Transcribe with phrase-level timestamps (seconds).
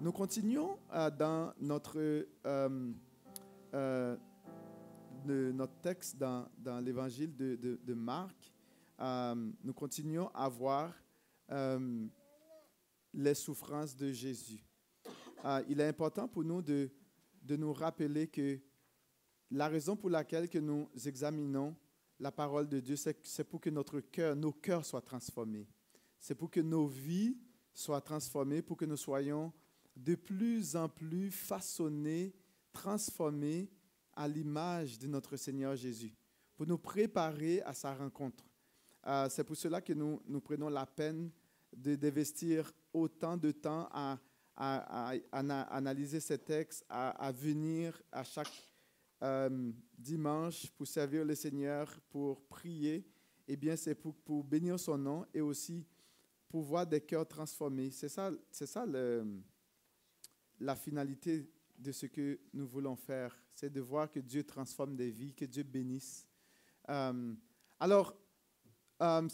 [0.00, 1.98] Nous continuons euh, dans notre,
[2.46, 2.92] euh,
[3.74, 4.16] euh,
[5.26, 8.52] notre texte dans, dans l'évangile de, de- Marc.
[9.64, 10.94] Nous continuons à voir
[13.12, 14.64] les souffrances de Jésus.
[15.68, 16.90] Il est important pour nous de,
[17.42, 18.60] de nous rappeler que
[19.50, 21.74] la raison pour laquelle que nous examinons
[22.20, 25.66] la parole de Dieu, c'est pour que notre cœur, nos cœurs soient transformés.
[26.20, 27.36] C'est pour que nos vies
[27.72, 29.52] soient transformées, pour que nous soyons
[29.98, 32.32] de plus en plus façonnés,
[32.72, 33.68] transformés
[34.14, 36.14] à l'image de notre Seigneur Jésus,
[36.56, 38.44] pour nous préparer à sa rencontre.
[39.06, 41.30] Euh, c'est pour cela que nous, prenons la peine
[41.72, 44.18] d'investir autant de temps à,
[44.56, 48.52] à- à- à ana- analyser ces textes, à, à venir à chaque
[49.22, 53.04] euh, dimanche pour servir le Seigneur, pour prier.
[53.46, 55.84] Eh bien, c'est pour, pour bénir son nom et aussi
[56.48, 57.90] pour voir des cœurs transformés.
[57.90, 59.26] C'est ça, c'est ça le,
[60.60, 63.36] la finalité de ce que nous voulons faire.
[63.54, 66.26] C'est de voir que Dieu transforme des vies, que Dieu bénisse.
[66.88, 67.34] Euh,
[67.78, 68.16] alors,
[69.02, 69.28] euh,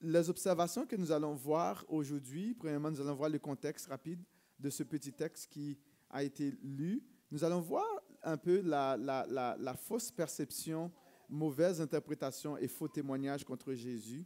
[0.00, 4.22] les observations que nous allons voir aujourd'hui, premièrement, nous allons voir le contexte rapide
[4.58, 5.78] de ce petit texte qui
[6.10, 7.02] a été lu.
[7.30, 7.86] Nous allons voir
[8.22, 10.92] un peu la fausse perception,
[11.28, 14.24] mauvaise interprétation et faux témoignage contre Jésus,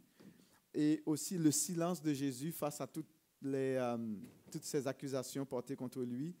[0.73, 3.09] et aussi le silence de Jésus face à toutes,
[3.41, 3.97] les, euh,
[4.47, 6.35] toutes ces accusations portées contre lui.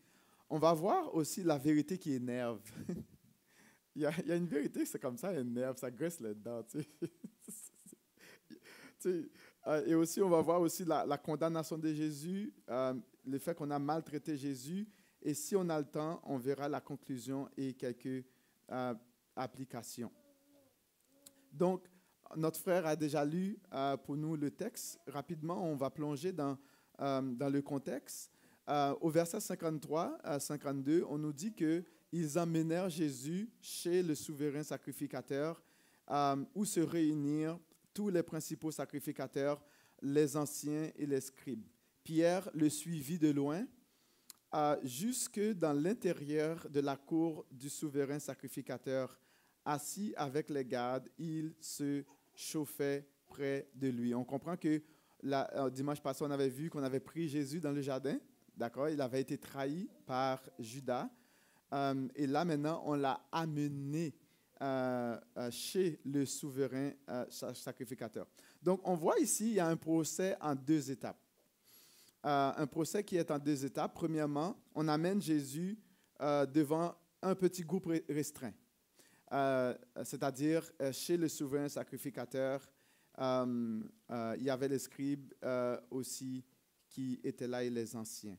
[0.49, 2.61] On va voir aussi la vérité qui énerve.
[3.95, 6.63] il, y a, une vérité, c'est comme ça, elle énerve, ça graisse les dents.
[9.05, 12.93] euh, et aussi, on va voir aussi la, condamnation de Jésus, euh,
[13.25, 14.87] le fait qu'on a maltraité Jésus.
[15.21, 18.23] Et si on a le temps, on verra la conclusion et quelques
[18.71, 18.93] euh,
[19.35, 20.11] applications.
[21.51, 21.89] Donc,
[22.35, 23.57] notre frère a déjà lu
[24.03, 24.99] pour nous le texte.
[25.07, 26.57] Rapidement, on va plonger dans,
[26.99, 28.31] dans le contexte.
[28.69, 34.63] Euh, au verset 53 à 52, on nous dit qu'ils emmenèrent Jésus chez le souverain
[34.63, 35.63] sacrificateur
[36.11, 37.59] euh, où se réunirent
[37.93, 39.63] tous les principaux sacrificateurs,
[40.01, 41.65] les anciens et les scribes.
[42.03, 43.65] Pierre le suivit de loin
[44.53, 49.17] euh, jusque dans l'intérieur de la cour du souverain sacrificateur.
[49.63, 52.03] Assis avec les gardes, il se
[52.35, 54.13] chauffait près de lui.
[54.13, 54.81] On comprend que
[55.25, 58.17] euh, dimanche passé, on avait vu qu'on avait pris Jésus dans le jardin.
[58.55, 58.89] D'accord?
[58.89, 61.09] Il avait été trahi par Judas.
[61.73, 64.15] Euh, et là, maintenant, on l'a amené
[64.61, 65.17] euh,
[65.51, 66.91] chez le souverain
[67.29, 68.25] sa- sacrificateur.
[68.61, 71.19] Donc, on voit ici, il y a un procès en deux étapes.
[72.23, 73.93] Un procès qui est en deux étapes.
[73.93, 75.77] Premièrement, on amène Jésus
[76.19, 78.51] devant un petit groupe re- restreint,
[80.03, 82.67] c'est-à-dire chez le souverain sacrificateur.
[83.19, 86.43] Euh, euh, il y avait les scribes euh, aussi
[86.89, 88.37] qui étaient là et les anciens.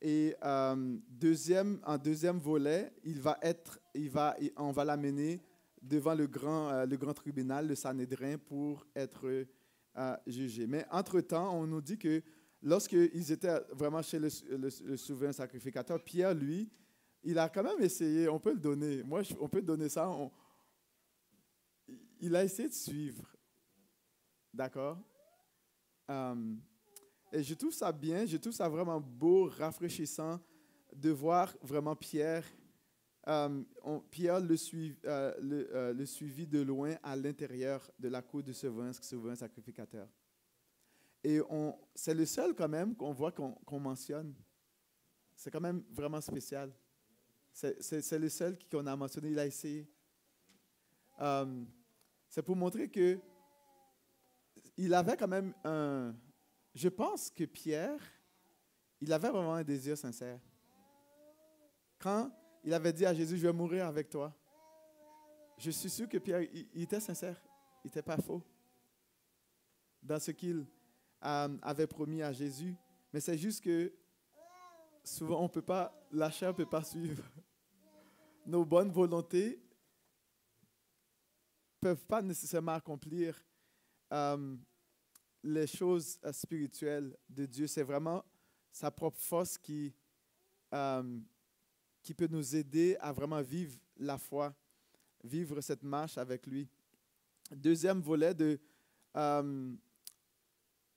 [0.00, 5.40] Et euh, deuxième, en deuxième volet, il va être, il va, on va l'amener
[5.80, 9.46] devant le grand, le grand tribunal, le Sanhédrin, pour être
[10.26, 10.66] jugé.
[10.66, 12.22] Mais entre-temps, on nous dit que
[12.62, 14.30] lorsqu'ils étaient vraiment chez le,
[14.96, 16.70] souverain sacrificateur, Pierre, lui,
[17.22, 20.10] il a quand même essayé, on peut le donner, moi, on peut donner ça,
[22.20, 23.31] il a essayé de suivre.
[24.52, 24.98] D'accord?
[26.10, 26.54] Euh,
[27.32, 30.38] et je trouve ça bien, je trouve ça vraiment beau, rafraîchissant
[30.94, 32.44] de voir vraiment Pierre.
[33.26, 34.56] on- Pierre le,
[35.04, 40.08] euh, euh, le suivit de loin à l'intérieur de la cour du souverain, souverain sacrificateur.
[41.24, 41.40] Et
[41.94, 44.34] c'est le seul quand même qu'on voit qu'on mentionne.
[45.36, 46.72] C'est quand même vraiment spécial.
[47.52, 49.88] C'est le seul qu'on a mentionné, il a essayé.
[51.20, 51.64] Euh,
[52.28, 53.20] c'est pour montrer que
[54.76, 56.14] il avait quand même un,
[56.74, 58.00] je pense que Pierre,
[59.00, 60.40] il avait vraiment un désir sincère.
[61.98, 62.30] Quand
[62.64, 64.34] il avait dit à Jésus, je vais mourir avec toi,
[65.58, 67.40] je suis sûr que Pierre, il, était sincère,
[67.84, 68.42] il n'était pas faux
[70.02, 70.66] dans ce qu'il
[71.24, 72.76] euh, avait promis à Jésus.
[73.12, 73.92] Mais c'est juste que
[75.04, 77.22] souvent, on peut pas, la chair ne peut pas suivre.
[78.46, 79.62] Nos bonnes volontés
[81.80, 83.40] peuvent pas nécessairement accomplir
[84.12, 84.56] euh,
[85.42, 87.66] les choses euh, spirituelles de Dieu.
[87.66, 88.24] C'est vraiment
[88.70, 89.92] sa propre force qui,
[90.72, 91.18] euh,
[92.02, 94.54] qui peut nous aider à vraiment vivre la foi,
[95.24, 96.68] vivre cette marche avec lui.
[97.50, 98.58] Deuxième volet de,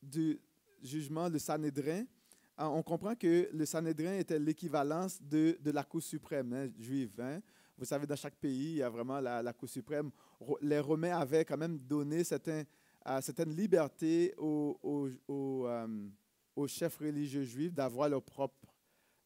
[0.01, 0.39] du
[0.81, 2.05] jugement, le Sanhédrin.
[2.57, 7.19] Euh, on comprend que le Sanhédrin était l'équivalence de, de la Cour suprême hein, juive.
[7.19, 7.41] hein.
[7.77, 10.09] Vous savez, dans chaque pays, il y a vraiment la, la Cour suprême.
[10.61, 12.63] Les Romains avaient quand même donné certains,
[13.07, 14.79] euh, certaines libertés aux,
[16.55, 18.75] aux chefs religieux juifs d'avoir leur propre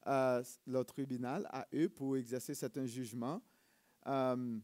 [0.08, 3.42] euh, leur tribunal à eux pour exercer certains jugements.
[4.08, 4.58] Euh,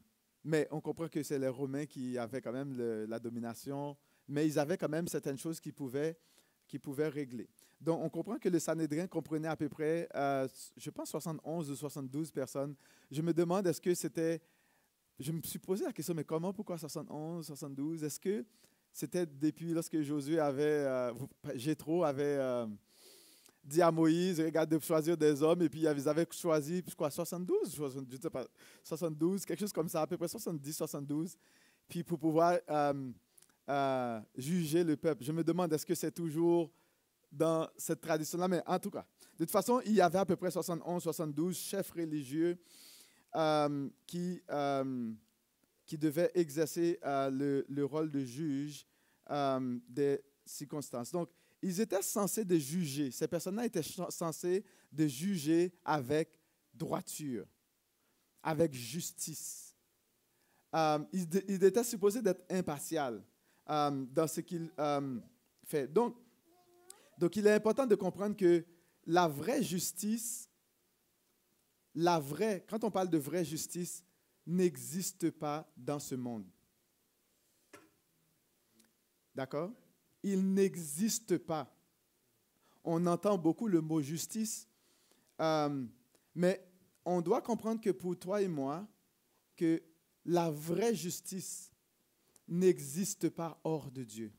[0.44, 2.76] mais on comprend que c'est les Romains qui avaient quand même
[3.08, 3.98] la domination,
[4.28, 6.18] mais ils avaient quand même certaines choses qu'ils pouvaient,
[6.68, 7.50] qui pouvaient régler.
[7.82, 10.48] Donc, on comprend que le Sanhédrin comprenait à peu près, euh,
[10.78, 12.76] je pense, 71 ou 72 personnes.
[13.12, 14.42] Je me demande, est-ce que c'était...
[15.20, 18.46] Je me suis posé la question, mais comment, pourquoi 71, 72 Est-ce que
[18.96, 21.12] c'était depuis lorsque Josué avait, euh,
[22.06, 22.66] avait euh,
[23.62, 27.76] dit à Moïse, regarde, de choisir des hommes, et puis ils avaient choisi, quoi, 72,
[28.10, 28.48] je sais pas,
[28.82, 31.38] 72, quelque chose comme ça, à peu près 70, 72,
[31.90, 32.58] puis pour pouvoir
[34.38, 35.26] juger le peuple.
[35.26, 36.72] Je me demande, est-ce que c'est toujours
[37.30, 39.06] dans cette tradition-là, mais en tout cas,
[39.38, 42.58] de toute façon, il y avait à peu près 71, 72 chefs religieux
[43.36, 45.12] euh, qui, euh,
[45.86, 48.86] qui devaient exercer euh, le, le, rôle de juge
[49.90, 51.12] des circonstances.
[51.12, 51.30] Donc,
[51.62, 56.30] ils étaient censés de juger, ces personnes-là étaient censées de juger avec
[56.74, 57.48] droiture,
[58.44, 59.76] avec justice.
[60.74, 63.24] ils, ils, étaient supposés d'être impartial
[63.68, 65.86] dans ce qu'ils font.
[65.90, 66.18] Donc,
[67.18, 68.66] donc, il est important de comprendre que
[69.06, 70.50] la vraie justice,
[71.94, 74.04] la vraie, quand on parle de vraie justice,
[74.46, 76.46] n'existe pas dans ce monde.
[79.34, 79.72] D'accord?
[80.24, 81.72] Il n'existe pas.
[82.84, 84.68] On entend beaucoup le mot justice,
[85.42, 85.86] euh,
[86.34, 86.66] mais
[87.04, 88.88] on doit comprendre que pour toi et moi,
[89.56, 89.82] que
[90.26, 91.72] la vraie justice
[92.48, 94.34] n'existe pas hors de Dieu.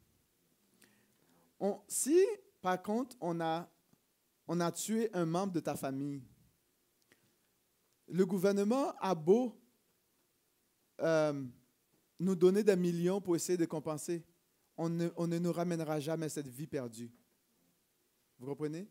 [1.59, 2.25] On, si
[2.61, 3.71] par contre, on a,
[4.49, 6.23] on a tué un membre de ta famille.
[8.09, 9.57] Le gouvernement a beau
[11.01, 11.45] euh,
[12.19, 14.25] nous donner des millions pour essayer de compenser,
[14.77, 17.11] on ne, on ne nous ramènera jamais cette vie perdue.
[18.39, 18.89] Vous comprenez?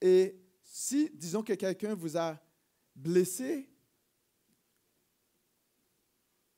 [0.00, 2.38] Et si, disons que quelqu'un vous a
[2.94, 3.68] blessé,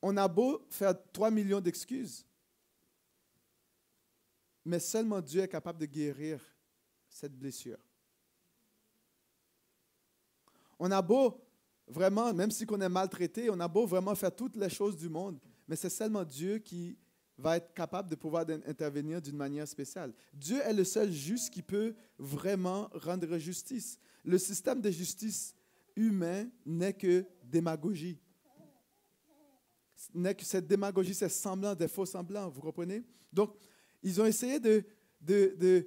[0.02, 2.26] on a beau faire 3 millions d'excuses,
[4.64, 6.40] mais seulement Dieu est capable de guérir
[7.08, 7.78] cette blessure.
[10.78, 11.40] On a beau
[11.90, 15.08] vraiment, même si on est maltraité, on a beau vraiment faire toutes les choses du
[15.08, 16.96] monde, mais c'est seulement Dieu qui
[17.36, 20.12] va être capable de pouvoir intervenir d'une manière spéciale.
[20.32, 23.98] Dieu est le seul juste qui peut vraiment rendre justice.
[24.24, 25.54] Le système de justice
[25.96, 28.18] humain n'est que démagogie.
[30.14, 33.02] N'est que cette démagogie, c'est semblant, des faux semblants, vous comprenez?
[33.32, 33.54] Donc,
[34.02, 34.84] ils ont essayé de,
[35.20, 35.86] de, de,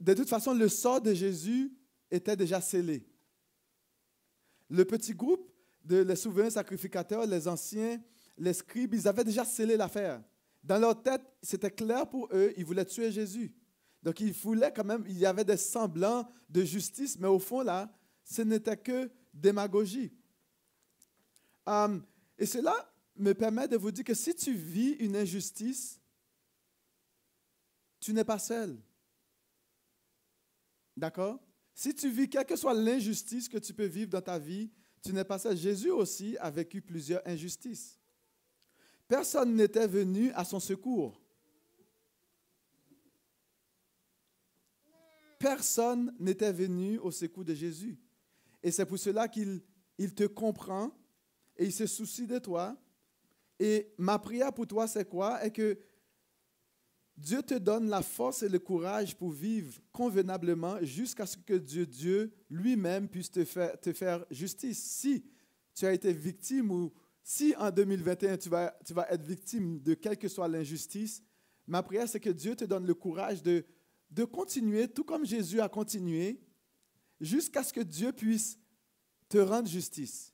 [0.00, 1.72] de toute façon, le sort de Jésus
[2.10, 3.06] était déjà scellé.
[4.70, 5.50] Le petit groupe
[5.84, 8.00] de les souverains sacrificateurs, les anciens,
[8.38, 10.22] les scribes, ils avaient déjà scellé l'affaire.
[10.62, 13.54] Dans leur tête, c'était clair pour eux, ils voulaient tuer Jésus.
[14.02, 17.62] Donc ils voulaient quand même, il y avait des semblants de justice, mais au fond,
[17.62, 17.90] là,
[18.24, 20.12] ce n'était que démagogie.
[21.66, 22.04] Um,
[22.38, 26.00] et cela me permet de vous dire que si tu vis une injustice,
[28.00, 28.78] tu n'es pas seul.
[30.96, 31.40] D'accord?
[31.74, 34.70] Si tu vis, quelle que soit l'injustice que tu peux vivre dans ta vie,
[35.02, 35.56] tu n'es pas seul.
[35.56, 37.98] Jésus aussi a vécu plusieurs injustices.
[39.08, 41.20] Personne n'était venu à son secours.
[45.38, 47.98] Personne n'était venu au secours de Jésus.
[48.62, 49.60] Et c'est pour cela qu'il
[49.98, 50.90] il te comprend
[51.56, 52.76] et il se soucie de toi.
[53.58, 55.44] Et ma prière pour toi, c'est quoi?
[55.44, 55.78] Est que
[57.16, 61.86] Dieu te donne la force et le courage pour vivre convenablement jusqu'à ce que Dieu,
[61.86, 64.82] Dieu lui-même puisse te faire, justice.
[64.82, 65.24] Si
[65.74, 66.92] tu as été victime ou
[67.22, 71.22] si en 2021 tu vas, tu vas être victime de quelle que soit l'injustice,
[71.66, 73.64] ma prière c'est que Dieu te donne le courage de,
[74.10, 76.40] de continuer, tout comme Jésus a continué,
[77.20, 78.58] jusqu'à ce que Dieu puisse
[79.28, 80.32] te rendre justice.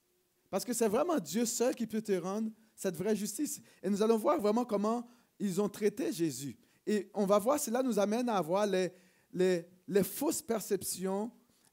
[0.48, 3.60] Parce que c'est vraiment Dieu seul qui peut te rendre cette vraie justice.
[3.82, 5.08] Et nous allons voir vraiment comment
[5.38, 6.56] ils ont traité Jésus.
[6.86, 8.92] Et on va voir, cela nous amène à avoir les,
[9.32, 11.30] les, fausses perceptions,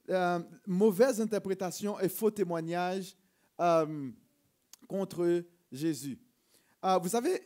[0.09, 3.15] euh, mauvaises interprétations et faux témoignages
[3.59, 4.09] euh,
[4.87, 6.19] contre Jésus.
[6.83, 7.41] Euh, vous savez,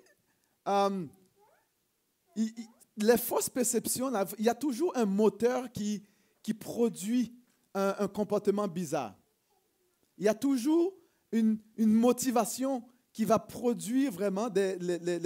[2.97, 6.03] les fausses perceptions, il y a toujours un moteur qui,
[6.43, 7.33] qui produit
[7.73, 9.15] un, comportement bizarre.
[10.17, 10.93] Il y a toujours
[11.31, 15.19] une, une, motivation qui va produire vraiment des, les,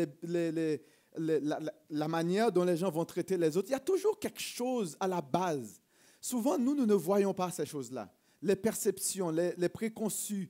[0.52, 0.86] les,
[1.18, 3.70] la, manière dont les gens vont traiter les autres.
[3.70, 5.82] Il y a toujours quelque chose à la base.
[6.22, 8.12] Souvent, nous, nous ne voyons pas ces choses-là.
[8.42, 10.50] Les perceptions, les, préconçus,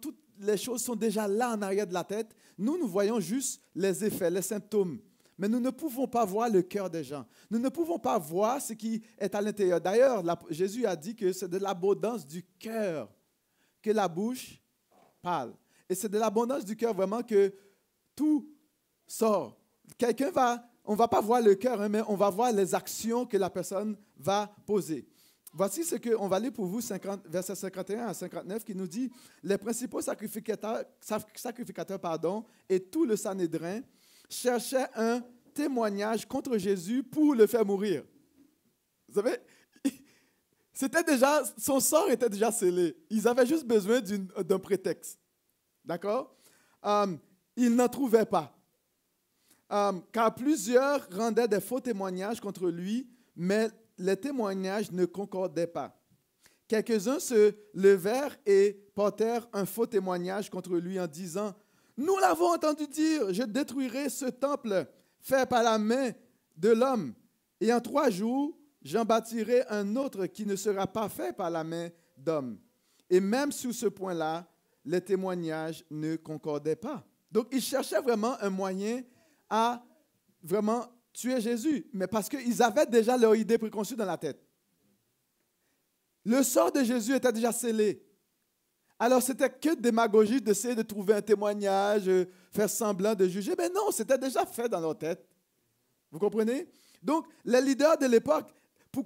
[0.00, 2.34] toutes les choses sont déjà là en arrière de la tête.
[2.58, 5.00] Nous, nous voyons juste les effets, les symptômes.
[5.36, 7.26] mais nous ne pouvons pas voir le cœur des gens.
[7.50, 9.80] Nous ne pouvons pas voir ce qui est à l'intérieur.
[9.80, 13.12] D'ailleurs, Jésus a dit que c'est de l'abondance du cœur
[13.82, 14.60] que la bouche
[15.20, 15.54] parle.
[15.88, 17.52] Et c'est de l'abondance du cœur vraiment que
[18.16, 18.48] tout
[19.06, 19.58] sort.
[19.98, 23.26] Quelqu'un va, on va pas voir le cœur, hein, mais on va voir les actions
[23.26, 25.06] que la personne va poser.
[25.56, 29.08] Voici ce qu'on va lire pour vous, 50, verset 51 à 59, qui nous dit
[29.42, 30.84] Les principaux sacrificateurs,
[32.00, 33.80] pardon, et tout le Sanhédrin
[34.28, 35.22] cherchaient un
[35.54, 38.02] témoignage contre Jésus pour le faire mourir.
[39.08, 39.36] Vous savez,
[40.72, 42.96] c'était déjà, son sort était déjà scellé.
[43.08, 45.20] Ils avaient juste besoin d'un prétexte.
[45.84, 46.34] D'accord?
[46.82, 47.18] Um,
[47.56, 48.52] Ils n'en trouvaient pas.
[49.68, 53.68] Car plusieurs rendaient des faux témoignages contre lui, mais
[53.98, 55.98] les témoignages ne concordaient pas.
[56.68, 61.54] Quelques-uns se levèrent et portèrent un faux témoignage contre lui en disant,
[61.96, 64.86] Nous l'avons entendu dire, je détruirai ce temple
[65.20, 66.10] fait par la main
[66.56, 67.14] de l'homme,
[67.60, 71.64] et en trois jours, j'en bâtirai un autre qui ne sera pas fait par la
[71.64, 72.58] main d'homme.
[73.10, 74.46] Et même sur ce point-là,
[74.84, 77.04] les témoignages ne concordaient pas.
[77.30, 79.02] Donc, ils cherchaient vraiment un moyen
[79.48, 79.84] à
[80.42, 84.44] vraiment tuer Jésus, mais parce qu'ils avaient déjà leur idée préconçue dans la tête.
[86.24, 88.02] Le sort de Jésus était déjà scellé.
[88.98, 93.54] Alors, c'était que démagogie d'essayer de trouver un témoignage, euh, faire semblant de juger.
[93.58, 95.26] Mais non, c'était déjà fait dans leur tête.
[96.10, 96.68] Vous comprenez?
[97.02, 98.54] Donc, les leaders de l'époque,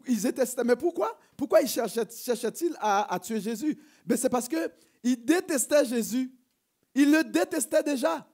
[0.06, 0.44] ils étaient.
[0.64, 1.18] Mais pourquoi?
[1.36, 3.78] Pourquoi ils cherchaient-ils à, tuer Jésus?
[4.06, 6.32] Mais c'est parce qu'ils détestaient Jésus.
[6.94, 8.26] Ils le détestaient déjà.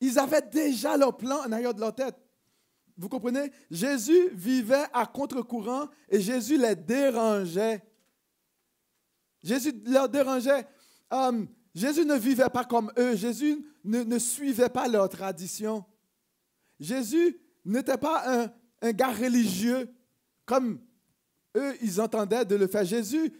[0.00, 2.16] Ils avaient déjà leur plan en arrière de leur tête.
[2.96, 3.52] Vous comprenez?
[3.70, 7.82] Jésus vivait à contre-courant et Jésus les dérangeait.
[9.42, 10.66] Jésus leur dérangeait.
[11.10, 13.14] Um, Jésus ne vivait pas comme eux.
[13.14, 15.84] Jésus ne, ne suivait pas leur tradition.
[16.80, 18.52] Jésus n'était pas un,
[18.82, 19.88] un gars religieux
[20.44, 20.80] comme
[21.56, 22.84] eux, ils entendaient de le faire.
[22.84, 23.32] Jésus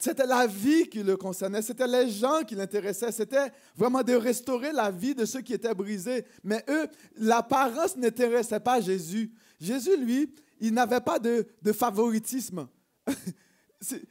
[0.00, 4.72] c'était la vie qui le concernait, c'était les gens qui l'intéressaient, c'était vraiment de restaurer
[4.72, 6.24] la vie de ceux qui étaient brisés.
[6.44, 6.86] Mais eux,
[7.16, 9.32] l'apparence n'intéressait pas Jésus.
[9.60, 12.68] Jésus, lui, il n'avait pas de, favoritisme.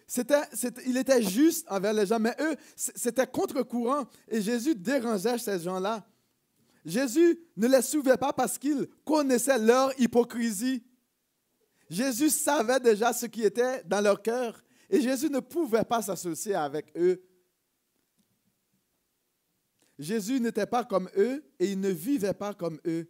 [0.07, 0.43] C'était,
[0.85, 4.05] il était juste envers les gens, mais eux, c'était contre-courant.
[4.29, 6.07] Et Jésus dérangeait ces gens-là.
[6.85, 10.85] Jésus ne les souvait pas parce qu'il connaissait leur hypocrisie.
[11.89, 14.63] Jésus savait déjà ce qui était dans leur cœur.
[14.89, 17.21] Et Jésus ne pouvait pas s'associer avec eux.
[19.99, 23.09] Jésus n'était pas comme eux et il ne vivait pas comme eux.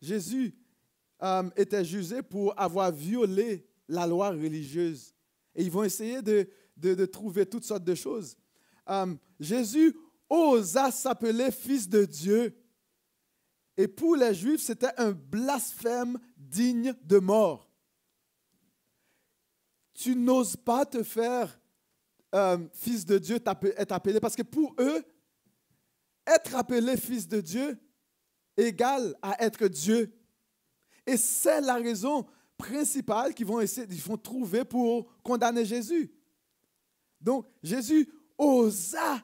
[0.00, 0.54] Jésus
[1.22, 5.14] euh, était jugé pour avoir violé la loi religieuse.
[5.54, 8.36] Et ils vont essayer de, trouver toutes sortes de choses.
[8.88, 9.94] Euh, Jésus
[10.28, 12.56] osa s'appeler fils de Dieu.
[13.76, 17.65] Et pour les Juifs, c'était un blasphème digne de mort
[19.96, 21.58] tu n'oses pas te faire
[22.34, 23.36] euh, fils de Dieu,
[23.76, 25.02] être appelé, parce que pour eux,
[26.26, 27.78] être appelé fils de Dieu
[28.56, 30.12] égale à être Dieu.
[31.06, 32.26] Et c'est la raison
[32.58, 36.10] principale qu'ils vont essayer, ils vont trouver pour condamner Jésus.
[37.20, 39.22] Donc, Jésus osa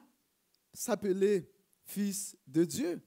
[0.73, 1.51] s'appeler
[1.85, 3.03] fils de Dieu.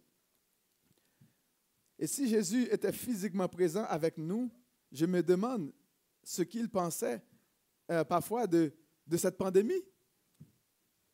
[1.98, 4.52] Et si Jésus était physiquement présent avec nous,
[4.92, 5.72] je me demande
[6.24, 7.24] ce qu'il pensait
[7.92, 8.74] euh, parfois de,
[9.18, 9.84] cette pandémie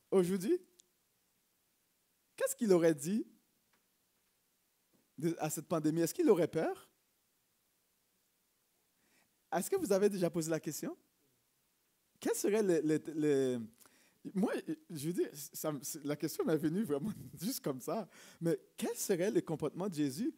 [0.09, 0.59] aujourd'hui?
[2.35, 3.25] Qu'est-ce qu'il aurait dit
[5.37, 6.01] à cette pandémie?
[6.01, 6.89] Est-ce qu'il aurait peur?
[9.51, 10.97] Est-ce que vous avez déjà posé la question?
[12.19, 13.59] Quel serait le,
[14.33, 14.53] Moi,
[14.89, 15.29] je veux dire,
[16.03, 17.11] la question m'est venue vraiment
[17.41, 18.07] juste comme ça.
[18.39, 20.33] Mais quel serait le comportement de Jésus?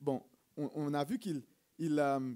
[0.00, 0.22] Bon,
[0.56, 1.42] on, a vu qu'il
[1.78, 2.34] il, euh,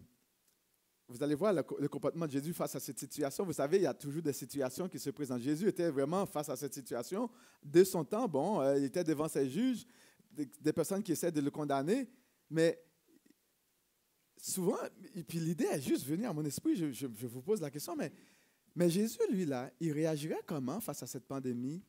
[1.09, 3.45] vous allez voir le, comportement de Jésus face à cette situation.
[3.45, 5.43] Vous savez, il y a toujours des situations qui se présentent.
[5.43, 7.31] Jésus était vraiment face à cette situation.
[7.63, 9.85] De son temps, bon, euh, il était devant ses juges,
[10.33, 12.09] des, personnes qui essaient de le condamner,
[12.51, 12.83] mais
[14.37, 14.79] souvent,
[15.15, 18.11] et puis l'idée est juste venue à mon esprit, je, vous pose la question, mais,
[18.75, 21.85] mais Jésus, lui, là, il réagirait comment face à cette pandémie?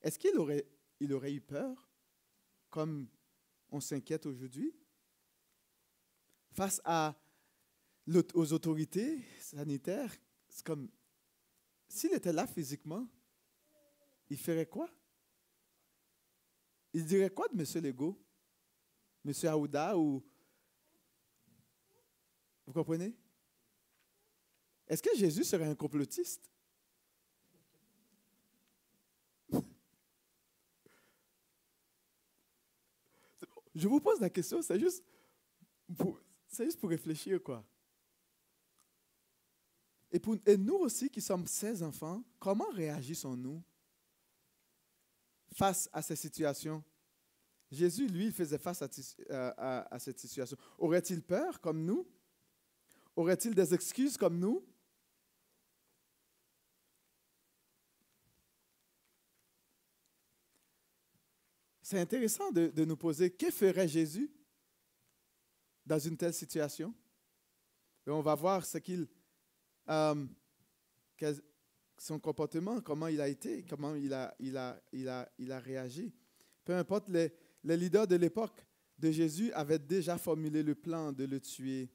[0.00, 0.64] Est-ce qu'il aurait,
[1.00, 1.90] il aurait eu peur,
[2.70, 3.08] comme
[3.70, 4.72] on s'inquiète aujourd'hui?
[6.52, 7.16] Face à
[8.34, 10.14] aux autorités sanitaires,
[10.48, 10.88] c'est comme,
[11.88, 13.08] s'il était là physiquement,
[14.28, 14.88] il ferait quoi?
[16.92, 17.66] Il dirait quoi de M.
[17.84, 18.16] Legault?
[19.24, 19.32] M.
[19.48, 20.22] Aouda ou...
[22.66, 23.14] Vous comprenez?
[24.86, 26.50] Est-ce que Jésus serait un complotiste?
[33.74, 35.02] je vous pose la question, c'est juste,
[36.58, 37.64] juste pour réfléchir, quoi.
[40.14, 43.60] Et, nous aussi qui sommes 16 enfants, comment réagissons-nous
[45.52, 46.82] face à ces situations?
[47.70, 50.56] Jésus, lui, faisait face à, à cette situation.
[50.78, 52.06] Aurait-il peur comme nous?
[53.16, 54.64] Aurait-il des excuses comme nous?
[61.84, 64.30] C'est intéressant de, nous poser, que ferait Jésus
[65.84, 66.94] dans une telle situation?
[68.06, 69.06] Et on va voir ce qu'il,
[69.88, 70.26] euh,
[71.98, 75.58] son comportement, comment il a été, comment il a, il a, il a, il a
[75.58, 76.12] réagi.
[76.64, 78.66] Peu importe, les, les leaders de l'époque
[78.98, 81.90] de Jésus avaient déjà formulé le plan de le tuer.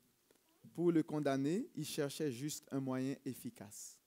[0.74, 3.98] Pour le condamner, ils cherchaient juste un moyen efficace.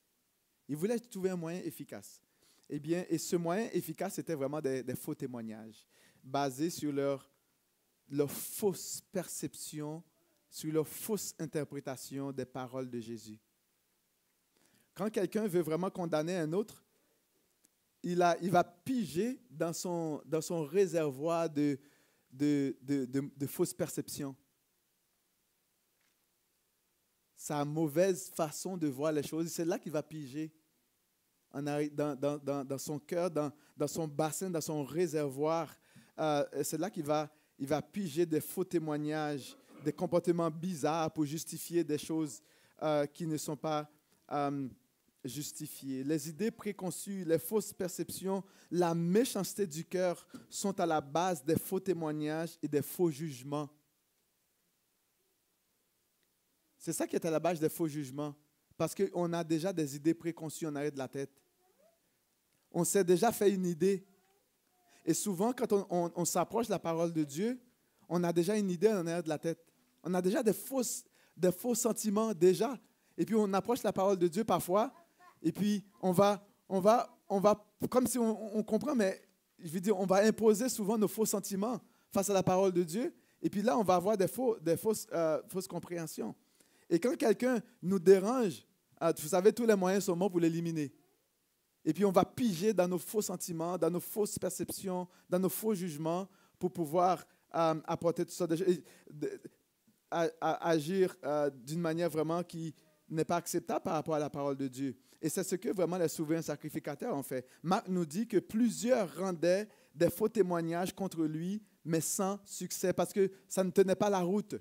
[0.68, 2.20] Ils voulaient trouver un moyen efficace.
[2.68, 5.86] Eh bien, et ce moyen efficace, c'était vraiment des, faux témoignages,
[6.22, 7.30] basés sur leur,
[8.08, 10.02] leur fausse perception,
[10.48, 13.38] sur leur fausse interprétation des paroles de Jésus.
[14.94, 16.84] Quand quelqu'un veut vraiment condamner un autre,
[18.02, 21.78] il, a, il va piger dans son, dans son réservoir de,
[22.30, 23.06] de, de,
[23.36, 24.36] de fausses perceptions
[27.42, 29.48] sa mauvaise façon de voir les choses.
[29.48, 30.52] C'est là qu'il va piger
[31.52, 35.76] dans, son cœur, dans, dans, son bassin, dans son réservoir.
[36.18, 41.24] Euh, c'est là qu'il va, il va piger des faux témoignages, des comportements bizarres pour
[41.24, 42.40] justifier des choses
[42.80, 43.90] euh, qui ne sont pas
[44.30, 44.68] euh,
[45.24, 46.04] justifiées.
[46.04, 51.56] Les idées préconçues, les fausses perceptions, la méchanceté du cœur sont à la base des
[51.56, 53.68] faux témoignages et des faux jugements.
[56.78, 58.34] C'est ça qui est à la base des faux jugements.
[58.76, 61.42] Parce qu'on a déjà des idées préconçues en arrière de la tête
[62.74, 64.04] on s'est déjà fait une idée.
[65.04, 67.60] Et souvent, quand on, s'approche de la parole de Dieu,
[68.08, 69.58] on a déjà une idée en arrière de la tête.
[70.02, 71.04] On a déjà des, fausses,
[71.36, 72.78] des faux sentiments déjà.
[73.16, 74.92] Et puis on approche la parole de Dieu parfois,
[75.42, 79.20] et puis on va, on va, on va comme si on, comprend, mais
[79.58, 82.82] je veux dire, on va imposer souvent nos faux sentiments face à la parole de
[82.82, 83.14] Dieu.
[83.40, 86.34] Et puis là, on va avoir des, faux, des fausses, euh, fausses compréhensions.
[86.88, 88.64] Et quand quelqu'un nous dérange,
[89.02, 90.92] euh, vous savez, tous les moyens sont bons pour l'éliminer.
[91.84, 95.48] Et puis on va piger dans nos faux sentiments, dans nos fausses perceptions, dans nos
[95.48, 96.28] faux jugements
[96.58, 97.26] pour pouvoir
[97.56, 98.46] euh, apporter tout ça,
[100.40, 101.16] agir
[101.64, 102.72] d'une manière vraiment qui
[103.08, 104.96] n'est pas acceptable par rapport à la parole de Dieu.
[105.22, 107.46] Et c'est ce que vraiment les souverains sacrificateurs ont fait.
[107.62, 113.12] Marc nous dit que plusieurs rendaient des faux témoignages contre lui, mais sans succès, parce
[113.12, 114.56] que ça ne tenait pas la route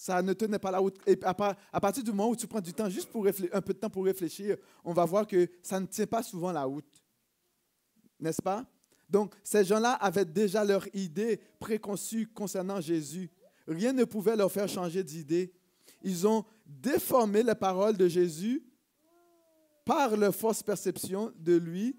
[0.00, 0.96] ça ne tenait pas la route.
[1.06, 3.78] Et à, partir du moment où tu prends du temps, juste pour un peu de
[3.78, 7.04] temps pour réfléchir, on va voir que ça ne tient pas souvent la route.
[8.18, 8.64] N'est-ce pas?
[9.10, 13.30] Donc, ces gens-là avaient déjà leur idée préconçue concernant Jésus.
[13.68, 15.52] Rien ne pouvait leur faire changer d'idée.
[16.02, 18.64] Ils ont déformé les paroles de Jésus
[19.90, 21.96] par leur fausse perception de lui.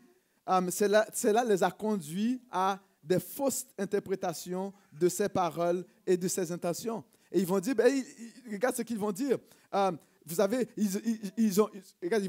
[0.48, 6.54] Um, cela, les a conduits à des fausses interprétations de ses paroles et de ses
[6.54, 7.04] intentions.
[7.30, 8.02] Et ils vont dire, ben,
[8.50, 9.38] regarde ce qu'ils vont dire.
[9.74, 9.92] Euh,
[10.26, 11.70] vous savez, ils, ont,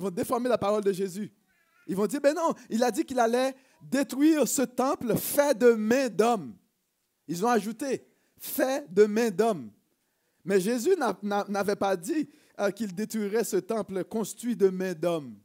[0.00, 1.30] vont déformer la parole de Jésus.
[1.86, 5.74] Ils vont dire, ben non, il a dit qu'il allait détruire ce temple fait de
[5.74, 6.56] main d'homme.
[7.28, 8.04] Ils ont ajouté,
[8.36, 9.70] fait de main d'homme.
[10.44, 15.36] Mais Jésus n'avait pas dit euh, qu'il détruirait ce temple construit de main d'homme.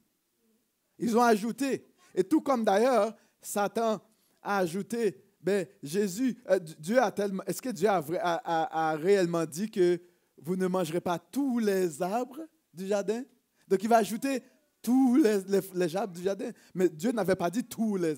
[1.00, 1.86] Ils ont ajouté.
[2.16, 4.02] Et tout comme d'ailleurs, Satan
[4.42, 7.44] a ajouté ben, Jésus, euh, Dieu a tellement.
[7.46, 10.02] Est-ce que Dieu a, a, réellement dit que
[10.42, 12.42] vous ne mangerez pas tous les arbres
[12.74, 13.24] du jardin?
[13.68, 14.44] Donc, il va ajouter
[14.82, 16.52] tous les, arbres du jardin.
[16.74, 18.16] Mais Dieu n'avait pas dit tous les,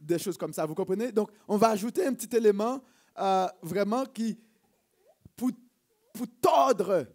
[0.00, 0.66] des choses comme ça.
[0.66, 1.12] Vous comprenez?
[1.12, 2.82] Donc, on va ajouter un petit élément
[3.18, 4.38] euh, vraiment qui,
[5.36, 5.50] pour,
[6.12, 7.06] pour tordre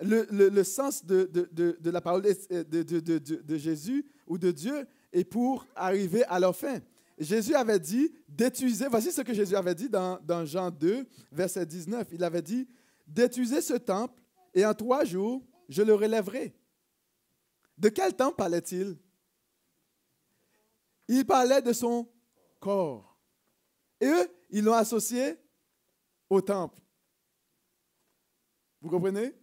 [0.00, 5.24] le, le, sens de, de, de, la parole de, de, Jésus ou de Dieu et
[5.24, 6.80] pour arriver à leur fin.
[7.18, 12.08] Jésus avait dit, détruisez, voici ce que Jésus avait dit dans, Jean 2, verset 19.
[12.12, 12.66] Il avait dit,
[13.06, 14.20] détruisez ce temple
[14.52, 16.54] et en trois jours, je le relèverai.
[17.78, 18.96] De quel temple parlait-il?
[21.08, 22.08] Il parlait de son
[22.60, 23.18] corps.
[24.00, 25.36] Et eux, ils l'ont associé
[26.28, 26.80] au temple.
[28.80, 29.34] Vous comprenez?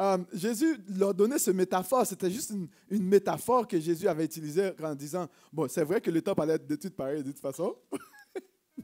[0.00, 2.04] Euh, Jésus leur donnait ce métaphore.
[2.06, 2.52] C'était juste
[2.90, 6.54] une, métaphore que Jésus avait utilisée en disant Bon, c'est vrai que le temple allait
[6.54, 7.76] être détruit pareil de toute façon.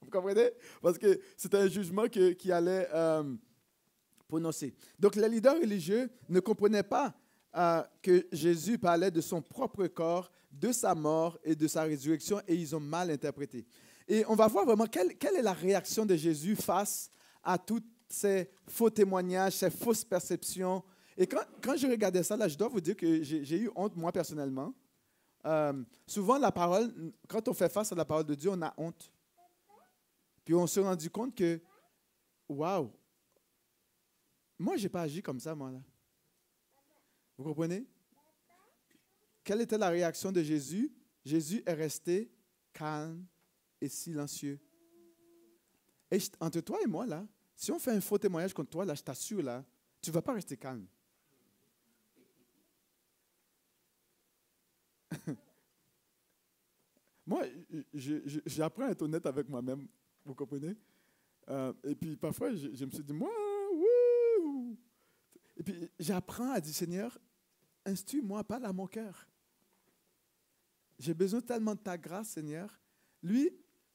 [0.00, 0.50] Vous comprenez?
[0.80, 3.34] Parce que c'était un jugement qui allait euh,
[4.28, 4.74] prononcer.
[4.98, 7.14] Donc, les leaders religieux ne comprenaient pas
[7.56, 12.40] euh, que Jésus parlait de son propre corps, de sa mort et de sa résurrection,
[12.46, 13.66] et ils ont mal interprété.
[14.08, 17.10] Et on va voir vraiment quelle, quelle est la réaction de Jésus face
[17.42, 20.82] à tous ces faux témoignages, ces fausses perceptions.
[21.16, 23.96] Et quand, quand je regardais ça, là, je dois vous dire que j'ai eu honte,
[23.96, 24.74] moi personnellement.
[25.44, 26.92] Euh, souvent, la parole,
[27.28, 29.12] quand on fait face à la parole de Dieu, on a honte.
[30.44, 31.60] Puis on s'est rendu compte que,
[32.48, 32.92] waouh,
[34.58, 35.80] moi, je n'ai pas agi comme ça, moi, là.
[37.36, 37.86] Vous comprenez?
[39.44, 40.90] Quelle était la réaction de Jésus?
[41.24, 42.30] Jésus est resté
[42.72, 43.24] calme
[43.80, 44.58] et silencieux.
[46.10, 48.94] Et entre toi et moi, là, si on fait un faux témoignage contre toi, là,
[48.94, 49.64] je t'assure, là,
[50.02, 50.86] tu ne vas pas rester calme.
[57.26, 57.44] moi,
[58.44, 59.88] j'apprends à être honnête avec moi-même.
[60.24, 60.76] Vous comprenez?
[61.48, 63.30] Euh, et puis parfois, je, me suis dit, moi,
[63.72, 64.76] wouh!
[65.56, 67.18] Et puis j'apprends à dire, Seigneur,
[67.86, 69.26] instruis-moi, parle à mon cœur.
[70.98, 72.78] J'ai besoin tellement de ta grâce, Seigneur.
[73.22, 73.50] Lui,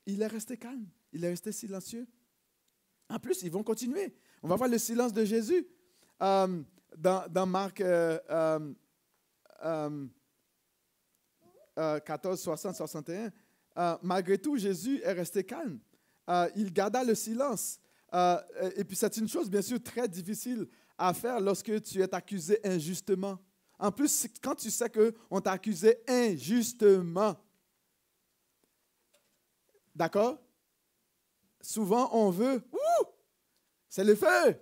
[0.08, 2.08] il est resté calme, il est resté silencieux.
[3.12, 4.16] En plus, ils vont continuer.
[4.42, 5.68] On va voir le silence de Jésus
[6.22, 6.62] euh,
[6.98, 7.84] dans, Marc
[11.76, 13.32] 14, 60, 61.
[14.02, 15.80] malgré tout, Jésus est resté calme.
[16.30, 17.80] Euh, il garda le silence.
[18.14, 18.40] Euh,
[18.76, 22.60] et puis c'est une chose, bien sûr, très difficile à faire lorsque tu es accusé
[22.64, 23.38] injustement.
[23.78, 27.36] En plus, quand tu sais qu'on t'a accusé injustement.
[29.94, 30.40] D'accord?
[31.60, 32.62] Souvent, on veut,
[33.92, 34.56] c'est le feu.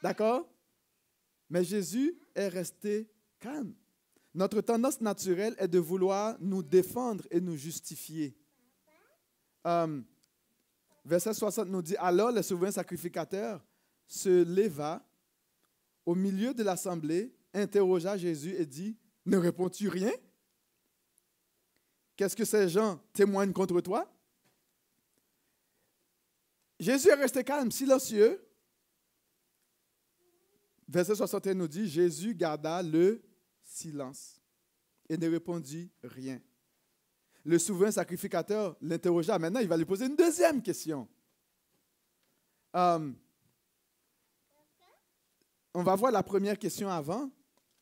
[0.00, 0.48] D'accord?
[1.50, 3.74] Mais Jésus est resté calme.
[4.32, 8.38] Notre tendance naturelle est de vouloir nous défendre et nous justifier.
[9.66, 10.00] Euh,
[11.04, 13.62] Verset 60 nous dit, alors le souverain sacrificateur
[14.06, 15.04] se leva
[16.06, 18.96] au milieu de l'assemblée, interrogea Jésus et dit,
[19.26, 20.12] ne réponds-tu rien?
[22.16, 24.08] Qu'est-ce que ces gens témoignent contre toi?
[26.78, 28.44] Jésus est resté calme, silencieux.
[30.88, 33.22] Verset 61 nous dit, Jésus garda le
[33.62, 34.40] silence
[35.08, 36.40] et ne répondit rien
[37.44, 39.38] le souverain sacrificateur l'interrogea.
[39.38, 41.06] Maintenant, il va lui poser une deuxième question.
[42.74, 43.12] Euh,
[45.74, 47.30] on va voir la première question avant,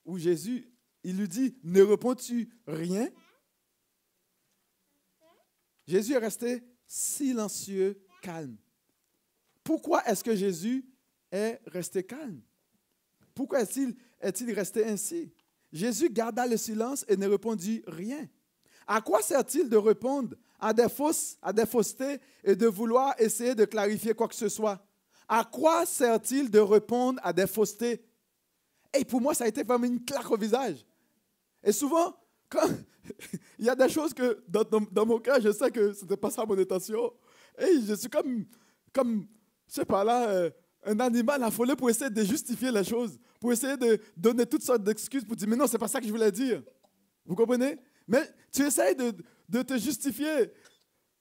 [0.04, 0.68] où Jésus,
[1.04, 3.08] il lui dit, ne réponds-tu rien?
[5.86, 8.56] Jésus est resté silencieux, calme.
[9.64, 10.84] Pourquoi est-ce que Jésus
[11.30, 12.40] est resté calme?
[13.34, 15.32] Pourquoi est-il est resté ainsi?
[15.72, 18.28] Jésus garda le silence et ne répondit rien.
[18.86, 23.54] À quoi sert-il de répondre à des fausses, à des faussetés et de vouloir essayer
[23.54, 24.84] de clarifier quoi que ce soit?
[25.28, 28.04] À quoi sert-il de répondre à des faussetés?
[28.92, 30.84] Et pour moi, ça a été vraiment une claque au visage.
[31.62, 32.14] Et souvent,
[32.50, 32.68] quand
[33.58, 36.30] il y a des choses que dans, mon cas, je sais que ce n'était pas
[36.30, 37.12] ça mon intention.
[37.58, 38.44] Et je suis comme,
[38.92, 39.26] comme
[39.66, 40.50] sais pas là, euh,
[40.84, 44.82] un animal affolé pour essayer de justifier les choses, pour essayer de donner toutes sortes
[44.82, 46.62] d'excuses pour dire, mais non, c'est pas ça que je voulais dire.
[47.24, 47.78] Vous comprenez?
[48.08, 50.50] Mais tu essayes de, te justifier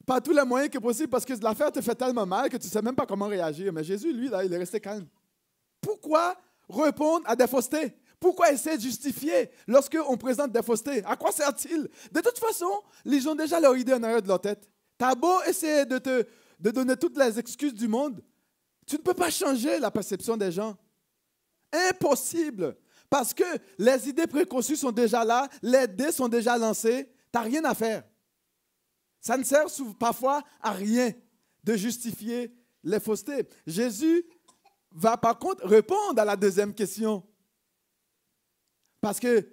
[0.05, 2.65] par tous les moyens que possible parce que l'affaire te fait tellement mal que tu
[2.65, 3.71] ne sais même pas comment réagir.
[3.71, 5.07] Mais Jésus, lui, là, il est resté calme.
[5.79, 6.35] Pourquoi
[6.67, 7.93] répondre à des faussetés?
[8.19, 11.03] Pourquoi essayer de justifier lorsqu'on présente des faussetés?
[11.05, 11.89] À quoi sert-il?
[12.11, 12.71] De toute façon,
[13.05, 14.69] ils ont déjà leur idée en arrière de leur tête.
[14.97, 16.25] Tu as beau essayer de te
[16.61, 18.21] de donner toutes les excuses du monde,
[18.85, 20.77] tu ne peux pas changer la perception des gens.
[21.71, 22.77] Impossible.
[23.09, 23.43] Parce que
[23.77, 27.75] les idées préconçues sont déjà là, les dés sont déjà lancés, tu n'as rien à
[27.75, 28.03] faire.
[29.19, 29.65] Ça ne sert
[29.99, 31.13] parfois à rien
[31.63, 33.47] de justifier les faussetés.
[33.67, 34.25] Jésus
[34.91, 37.23] va par contre répondre à la deuxième question.
[38.99, 39.47] Parce que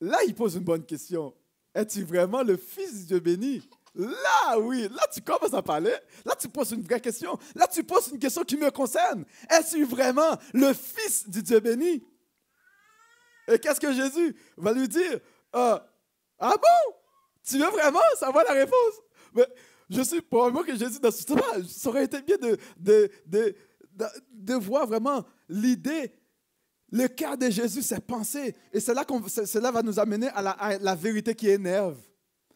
[0.00, 1.34] là, il pose une bonne question.
[1.74, 3.68] Es-tu vraiment le Fils du Dieu béni?
[3.94, 5.94] Là, oui, là, tu commences à parler.
[6.24, 7.38] Là, tu poses une vraie question.
[7.54, 9.24] Là, tu poses une question qui me concerne.
[9.50, 12.02] Es-tu vraiment le Fils du Dieu béni?
[13.48, 15.20] Et qu'est-ce que Jésus va lui dire?
[15.52, 15.86] ah,
[16.38, 16.94] ah bon?
[17.44, 18.94] Tu veux vraiment savoir la réponse?
[19.34, 19.46] Mais
[19.90, 21.36] je suis probablement que Jésus, dans ce temps
[21.68, 22.36] ça aurait été bien
[22.78, 26.14] de, voir vraiment l'idée,
[26.90, 28.54] le cœur de Jésus, ses pensées.
[28.72, 29.04] Et cela,
[29.44, 31.98] cela va nous amener à la vérité qui énerve.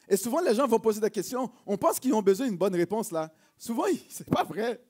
[0.09, 1.51] Et souvent, les gens vont poser des questions.
[1.67, 3.33] On pense qu'ils ont besoin d'une bonne réponse là.
[3.59, 4.81] Souvent, ce n'est pas vrai.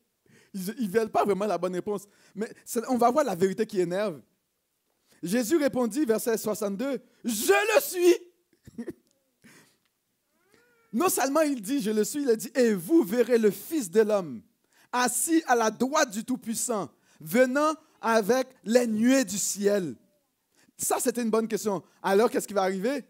[0.53, 2.07] Ils ne veulent pas vraiment la bonne réponse.
[2.35, 2.49] Mais
[2.89, 4.21] on va voir la vérité qui énerve.
[5.23, 8.87] Jésus répondit, verset 62, Je le suis.
[10.93, 13.91] non seulement il dit, Je le suis, il a dit, Et vous verrez le Fils
[13.91, 14.43] de l'homme
[14.93, 16.89] assis à la droite du Tout-Puissant,
[17.21, 19.97] venant avec les nuées du ciel.
[20.77, 21.83] Ça, c'était une bonne question.
[22.03, 23.05] Alors, qu'est-ce qui va arriver?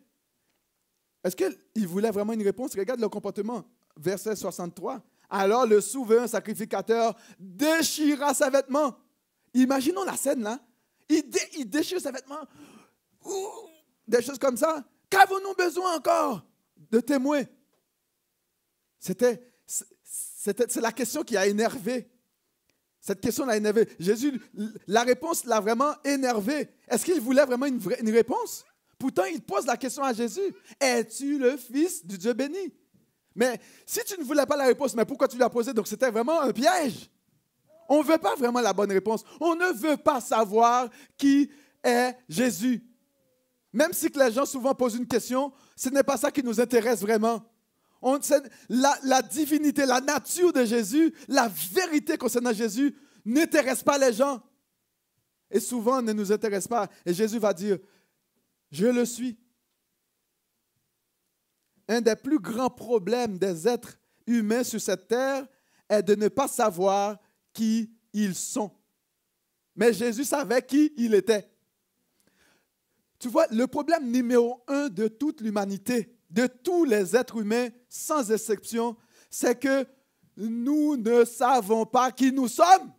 [1.27, 2.77] Est-ce qu'il voulait vraiment une réponse?
[2.77, 3.65] Regarde le comportement.
[3.97, 5.03] verset 63.
[5.29, 8.97] Alors le souverain sacrificateur déchira ses vêtements.
[9.53, 10.61] Imaginons la scène là.
[11.09, 11.29] Il,
[11.69, 12.47] déchire ses vêtements.
[14.07, 14.85] des choses comme ça.
[15.11, 16.47] Qu'avons-nous besoin encore
[16.93, 17.43] de témoins?
[19.01, 22.09] C'était, c'est la question qui a énervé.
[23.01, 23.89] Cette question l'a énervé.
[23.99, 24.41] Jésus,
[24.87, 26.69] la réponse l'a vraiment énervé.
[26.87, 28.65] Est-ce qu'il voulait vraiment une réponse?
[28.99, 30.55] Pourtant, il pose la question à Jésus.
[30.81, 32.73] Es-tu le Fils du Dieu béni?
[33.35, 35.75] Mais si tu ne voulais pas la réponse, mais pourquoi tu l'as posée?
[35.75, 37.11] Donc c'était vraiment un piège.
[37.89, 39.23] On ne veut pas vraiment la bonne réponse.
[39.41, 41.51] On ne veut pas savoir qui
[41.85, 42.83] est Jésus.
[43.73, 47.03] Même si les gens souvent posent une question, ce n'est pas ça qui nous intéresse
[47.03, 47.45] vraiment.
[48.01, 48.19] On,
[48.71, 54.43] la, la divinité, la nature de Jésus, la vérité concernant Jésus n'intéresse pas les gens.
[55.51, 56.89] Et souvent ne nous intéresse pas.
[57.05, 57.79] Et Jésus va dire,
[58.71, 59.39] je le suis.
[61.89, 65.47] Un des plus grands problèmes des êtres humains sur cette terre
[65.89, 67.19] est de ne pas savoir
[67.53, 68.73] qui ils sont.
[69.77, 71.49] Mais Jésus savait qui il était.
[73.19, 78.31] Tu vois, le problème numéro un de toute l'humanité, de tous les êtres humains, sans
[78.31, 78.97] exception,
[79.31, 79.87] c'est que
[80.37, 82.93] nous ne savons pas qui nous sommes.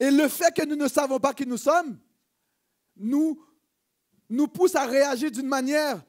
[0.00, 1.98] Et le fait que nous ne savons pas qui nous sommes,
[2.96, 3.40] nous,
[4.28, 6.02] nous pousse à réagir d'une manière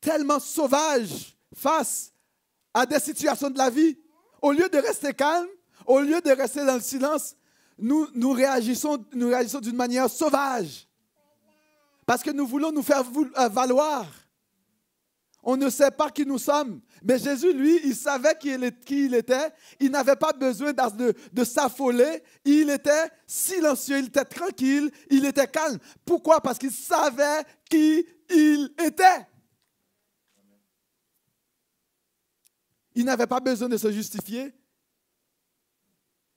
[0.00, 2.12] tellement sauvage face
[2.72, 3.98] à des situations de la vie.
[4.40, 5.48] Au lieu de rester calme,
[5.86, 7.34] au lieu de rester dans le silence,
[7.78, 10.88] nous, réagissons d'une manière sauvage.
[12.06, 13.02] Parce que nous voulons nous faire
[13.38, 14.06] euh, valoir.
[15.42, 16.80] On ne sait pas qui nous sommes.
[17.02, 19.52] Mais Jésus, lui, il savait qui il était.
[19.78, 22.22] Il n'avait pas besoin de, s'affoler.
[22.44, 25.78] Il était silencieux, il était tranquille, il était calme.
[26.04, 26.40] Pourquoi?
[26.40, 29.26] Parce qu'il savait qui il était.
[32.94, 34.52] Il n'avait pas besoin de se justifier.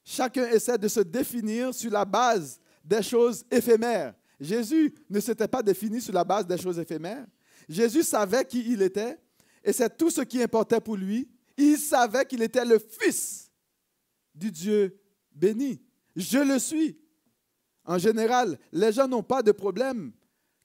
[0.04, 4.14] Chacun essaie de se définir sur la base des choses éphémères.
[4.40, 7.26] Jésus ne s'était pas défini sur la base des choses éphémères.
[7.70, 9.18] Jésus savait qui il était
[9.64, 11.30] et c'est tout ce qui importait pour lui.
[11.58, 13.52] Il savait qu'il était le Fils
[14.34, 15.00] du Dieu
[15.34, 15.82] béni.
[16.16, 16.98] Je le suis.
[17.86, 20.12] En général, les gens n'ont pas de problème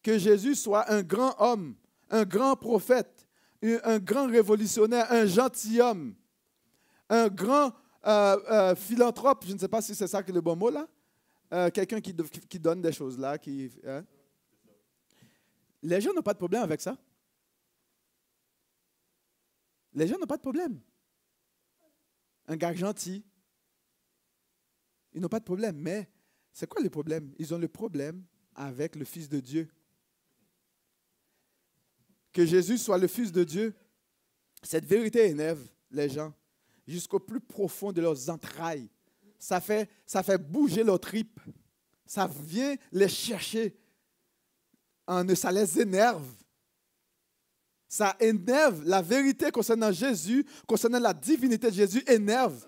[0.03, 1.75] que Jésus soit un grand homme,
[2.11, 3.27] un grand prophète,
[3.63, 6.15] un grand révolutionnaire, un gentilhomme,
[7.09, 7.73] un grand
[8.07, 9.45] euh, euh, philanthrope.
[9.47, 10.87] Je ne sais pas si c'est ça que le bon mot là.
[11.53, 12.13] Euh, quelqu'un qui,
[12.59, 13.39] donne des choses là.
[13.39, 14.05] Qui, hein?
[15.83, 16.99] Les gens n'ont pas de problème avec ça.
[19.93, 20.81] Les gens n'ont pas de problème.
[22.49, 23.25] Un gars gentil,
[25.13, 25.77] ils n'ont pas de problème.
[25.79, 26.09] Mais
[26.53, 27.35] c'est quoi le problème?
[27.39, 29.69] Ils ont le problème avec le Fils de Dieu.
[32.33, 33.75] Que Jésus soit le Fils de Dieu,
[34.63, 36.35] cette vérité énerve les gens
[36.87, 38.89] jusqu'au plus profond de leurs entrailles.
[39.39, 41.41] Ça fait, ça fait bouger leurs tripes.
[42.05, 43.77] Ça vient les chercher.
[45.35, 46.27] Ça les énerve.
[47.89, 48.83] Ça énerve.
[48.85, 52.67] La vérité concernant Jésus, concernant la divinité de Jésus, énerve.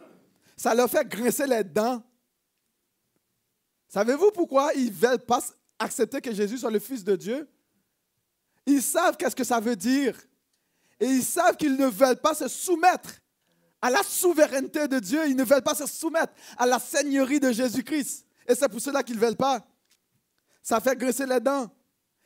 [0.57, 2.03] Ça leur fait grincer les dents.
[3.88, 5.40] Savez-vous pourquoi ils ne veulent pas
[5.79, 7.48] accepter que Jésus soit le Fils de Dieu?
[8.66, 10.16] Ils savent qu'est-ce que ça veut dire.
[11.01, 13.11] Et ils savent qu'ils ne veulent pas se soumettre
[13.81, 15.27] à la souveraineté de Dieu.
[15.27, 18.27] Ils ne veulent pas se soumettre à la seigneurie de Jésus-Christ.
[18.46, 19.66] Et c'est pour cela qu'ils ne veulent pas.
[20.62, 21.70] Ça fait grincer les dents.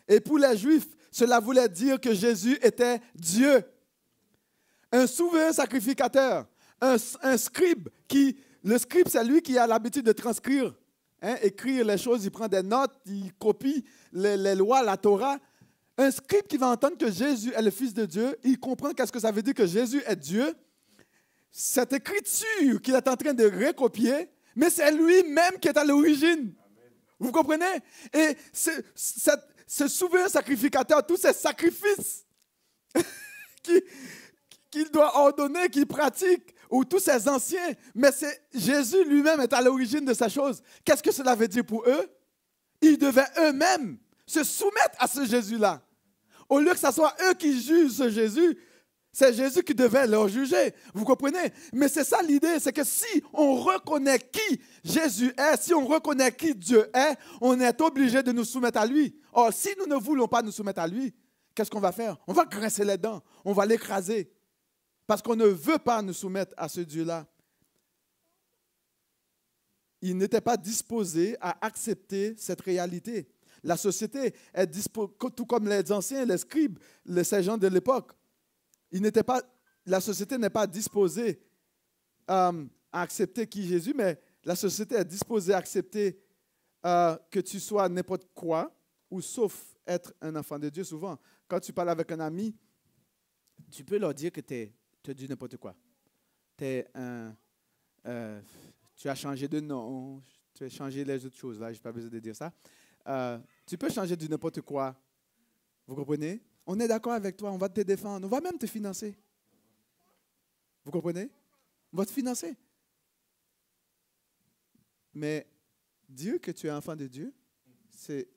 [0.08, 3.62] Et pour les Juifs, cela voulait dire que Jésus était Dieu.
[4.90, 6.46] Un souverain sacrificateur,
[6.80, 10.74] un, scribe qui, le scribe, c'est lui qui a l'habitude de transcrire,
[11.22, 15.38] hein, écrire les choses, il prend des notes, il copie les, les, lois, la Torah.
[15.96, 19.12] Un scribe qui va entendre que Jésus est le Fils de Dieu, il comprend qu'est-ce
[19.12, 20.54] que ça veut dire que Jésus est Dieu.
[21.50, 26.52] Cette écriture qu'il est en train de recopier, mais c'est lui-même qui est à l'origine.
[27.18, 27.64] Vous comprenez?
[28.12, 32.26] Et cette, ce souverain sacrificateur, tous ces sacrifices
[34.70, 39.60] qu'il doit ordonner, qu'il pratique, ou tous ces anciens, mais c'est Jésus lui-même est à
[39.60, 40.62] l'origine de ces choses.
[40.84, 42.10] Qu'est-ce que cela veut dire pour eux?
[42.80, 45.82] Ils devaient eux-mêmes se soumettre à ce Jésus-là.
[46.48, 48.58] Au lieu que ce soit eux qui jugent ce Jésus,
[49.12, 50.74] c'est Jésus qui devait leur juger.
[50.94, 51.52] Vous comprenez?
[51.74, 56.34] Mais c'est ça l'idée, c'est que si on reconnaît qui Jésus est, si on reconnaît
[56.34, 59.14] qui Dieu est, on est obligé de nous soumettre à lui.
[59.34, 61.14] Or, si nous ne voulons pas nous soumettre à lui,
[61.54, 62.16] qu'est-ce qu'on va faire?
[62.26, 64.32] On va grincer les dents, on va l'écraser.
[65.06, 67.26] Parce qu'on ne veut pas nous soumettre à ce Dieu-là.
[70.00, 73.28] Il n'était pas disposé à accepter cette réalité.
[73.62, 78.12] La société est disposée, tout comme les anciens, les scribes, les gens de l'époque,
[79.86, 81.40] la société n'est pas disposée
[82.30, 86.20] euh, à accepter qui Jésus, mais la société est disposée à accepter
[86.84, 88.74] euh, que tu sois n'importe quoi,
[89.10, 90.84] ou sauf être un enfant de Dieu.
[90.84, 92.54] Souvent, quand tu parles avec un ami,
[93.70, 95.74] tu peux leur dire que tu es, dis n'importe quoi.
[96.60, 98.40] Euh,
[98.94, 100.22] tu as changé de nom,
[100.54, 102.52] tu as changé les autres choses, là, je n'ai pas besoin de dire ça.
[103.66, 104.94] Tu peux changer du n'importe quoi.
[105.86, 106.40] Vous comprenez?
[106.66, 109.16] On est d'accord avec toi, on va te défendre, on va même te financer.
[110.84, 111.30] Vous comprenez?
[111.92, 112.56] On va te financer.
[115.14, 115.46] Mais
[116.08, 117.32] Dieu que tu es enfant de Dieu,
[117.90, 118.28] c'est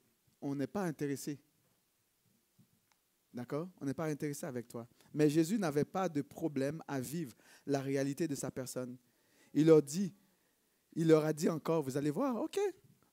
[0.41, 1.39] on n'est pas intéressé.
[3.33, 3.69] D'accord?
[3.81, 4.87] On n'est pas intéressé avec toi.
[5.13, 7.35] Mais Jésus n'avait pas de problème à vivre
[7.65, 8.97] la réalité de sa personne.
[9.53, 10.13] Il leur dit,
[10.93, 12.59] il leur a dit encore, vous allez voir, ok,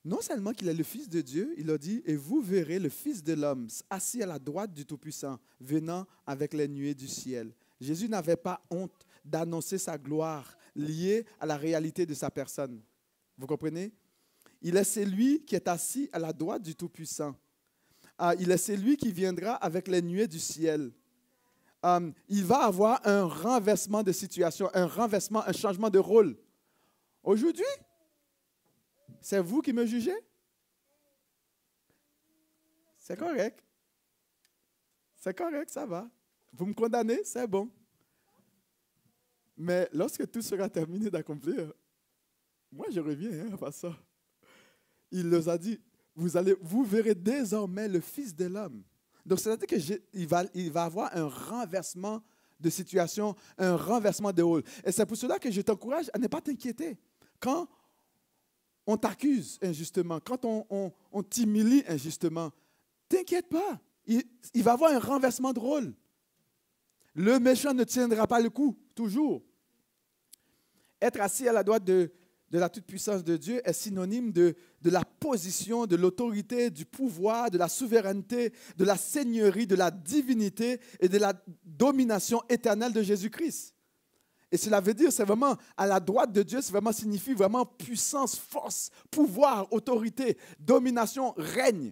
[0.05, 2.89] non seulement qu'il est le Fils de Dieu, il a dit, et vous verrez le
[2.89, 7.53] Fils de l'homme assis à la droite du Tout-Puissant, venant avec les nuées du ciel.
[7.79, 12.81] Jésus n'avait pas honte d'annoncer sa gloire liée à la réalité de sa personne.
[13.37, 13.91] Vous comprenez?
[14.61, 17.35] Il est celui qui est assis à la droite du Tout-Puissant.
[18.17, 20.91] Ah, il est celui qui viendra avec les nuées du ciel.
[21.81, 26.37] Um, il va avoir un renversement de situation, un renversement, un changement de rôle.
[27.23, 27.65] Aujourd'hui,
[29.23, 30.17] c'est vous qui me jugez?
[32.97, 33.63] C'est correct.
[35.15, 36.09] C'est correct, ça va.
[36.51, 37.71] Vous me condamnez, c'est bon.
[39.55, 41.71] Mais lorsque tout sera terminé d'accomplir,
[42.71, 43.97] moi je reviens hein, à ça.
[45.09, 45.79] Il leur a dit,
[46.15, 48.83] vous, allez, vous verrez désormais le Fils de l'homme.
[49.25, 52.21] Donc, c'est-à-dire qu'il va, il va avoir un renversement
[52.59, 54.63] de situation, un renversement de rôle.
[54.83, 56.97] Et c'est pour cela que je t'encourage à ne pas t'inquiéter.
[57.39, 57.69] Quand
[58.85, 62.51] on t'accuse injustement, quand on, on, t'humilie injustement,
[63.07, 63.79] t'inquiète pas.
[64.05, 65.93] Il, va avoir un renversement de rôle.
[67.15, 69.41] Le méchant ne tiendra pas le coup, toujours.
[71.01, 72.11] Être assis à la droite de,
[72.51, 77.57] la toute-puissance de Dieu est synonyme de, de la position, de l'autorité, du pouvoir, de
[77.57, 83.72] la souveraineté, de la seigneurie, de la divinité et de la domination éternelle de Jésus-Christ.
[84.53, 87.65] Et cela veut dire, c'est vraiment à la droite de Dieu, ça vraiment signifie vraiment
[87.65, 91.91] puissance, force, pouvoir, autorité, domination, règne.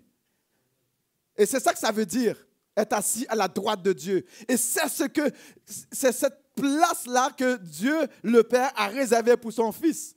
[1.35, 2.37] Et c'est ça que ça veut dire,
[2.77, 4.23] être assis à la droite de Dieu.
[4.47, 5.31] Et c'est ce que,
[5.65, 10.15] c'est cette place-là que Dieu, le Père, a réservée pour son Fils.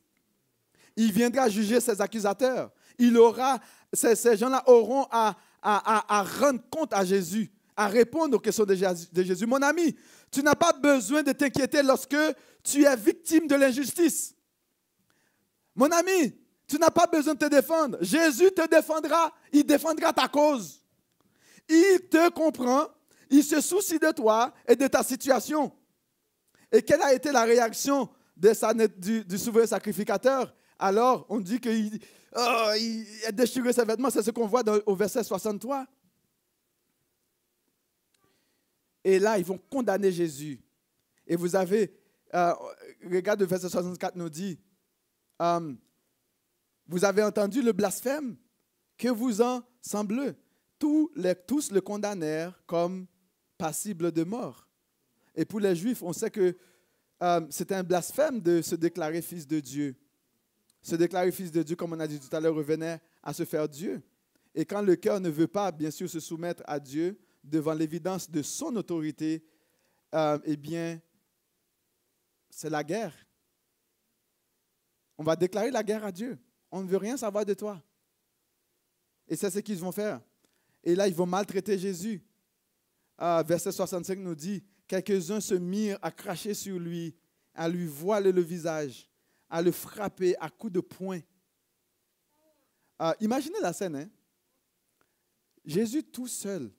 [0.97, 2.71] Il viendra juger ses accusateurs.
[2.99, 3.59] Il aura,
[3.91, 8.67] ces, ces gens-là auront à, à, à, rendre compte à Jésus, à répondre aux questions
[8.67, 8.75] de
[9.23, 9.47] Jésus.
[9.47, 9.97] Mon ami,
[10.35, 12.17] tu n'as pas besoin de t'inquiéter lorsque
[12.63, 14.35] tu es victime de l'injustice.
[15.77, 17.99] Mon ami, tu n'as pas besoin de te défendre.
[18.01, 19.33] Jésus te défendra.
[19.53, 20.83] Il défendra ta cause.
[21.69, 22.89] Il te comprend.
[23.31, 25.73] Il se soucie de toi et de ta situation.
[26.73, 30.55] Et quelle a été la réaction du, souverain sacrificateur?
[30.79, 32.01] Alors on dit qu'il
[32.37, 32.71] oh,
[33.27, 34.11] a déchiré ses vêtements.
[34.11, 35.87] C'est ce qu'on voit au verset 63.
[39.05, 40.61] Et là, ils vont condamner Jésus.
[41.27, 41.95] Et vous avez,
[42.35, 42.53] euh,
[43.05, 44.59] regarde le verset 64 nous dit,
[45.41, 45.73] euh,
[46.87, 48.37] vous avez entendu le blasphème?
[48.97, 50.37] Que vous en semble
[50.79, 53.07] tous, les, tous le condamnèrent comme
[53.59, 54.69] passible de mort.
[55.35, 56.57] Et pour les Juifs, on sait que
[57.23, 59.97] euh, c'était un blasphème de se déclarer fils de Dieu
[60.85, 63.45] se déclarer fils de Dieu, comme on a dit tout à l'heure, revenait à se
[63.45, 64.03] faire Dieu.
[64.55, 68.29] Et quand le cœur ne veut pas, bien sûr, se soumettre à Dieu devant l'évidence
[68.31, 69.45] de son autorité,
[70.15, 71.01] euh, eh bien,
[72.51, 73.15] c'est la guerre.
[75.17, 76.39] On va déclarer la guerre à Dieu.
[76.71, 77.81] On ne veut rien savoir de toi.
[79.29, 80.21] Et c'est ce qu'ils vont faire.
[80.83, 82.23] Et là, ils vont maltraiter Jésus.
[83.21, 87.15] Euh, verset 65 nous dit, quelques-uns se mirent à cracher sur lui,
[87.55, 89.09] à lui voiler le visage
[89.55, 91.21] à le frapper à coups de poing.
[93.01, 93.95] Euh, imaginez la scène.
[93.95, 94.09] Hein?
[95.65, 96.73] Jésus tout seul.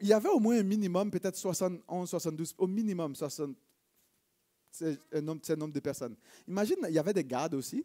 [0.00, 3.56] Il y avait au moins un minimum, peut-être 71, 72, au minimum 60.
[4.70, 6.16] C'est un, nombre, nombre de personnes.
[6.46, 7.84] Imagine, il y avait des gardes aussi.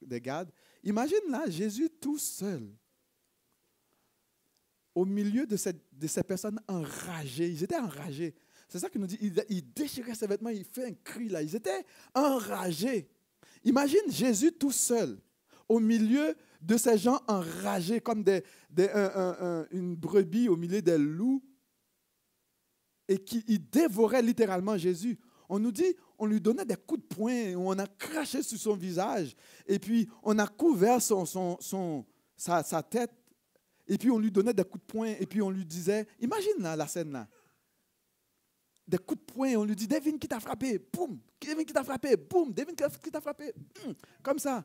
[0.00, 0.50] Des gardes.
[0.84, 2.70] Imagine là, Jésus tout seul.
[4.94, 5.56] Au milieu de,
[5.92, 7.48] de ces personnes enragées.
[7.48, 8.34] Ils étaient enragés.
[8.68, 9.18] C'est ça qu'il nous dit.
[9.48, 11.42] Il, déchirait ses vêtements, il fait un cri là.
[11.42, 11.84] Ils étaient
[12.14, 13.08] enragés.
[13.64, 15.18] Imagine Jésus tout seul,
[15.68, 18.24] au milieu de ces gens enragés comme
[19.70, 21.42] une brebis au milieu des loups,
[23.08, 25.18] et qui dévorait littéralement Jésus.
[25.48, 28.76] On nous dit, on lui donnait des coups de poing, on a craché sur son
[28.76, 29.34] visage,
[29.66, 33.10] et puis on a couvert sa, tête,
[33.88, 36.62] et puis on lui donnait des coups de poing, et puis on lui disait, imagine
[36.62, 37.28] la scène là.
[38.86, 39.54] des coups de poing.
[39.56, 40.78] On lui dit, devine qui t'a frappé.
[40.78, 41.18] Boum.
[41.40, 42.16] Devine qui t'a frappé.
[42.16, 42.52] Boum.
[42.52, 43.52] Devine qui t'a frappé.
[44.22, 44.64] Comme ça.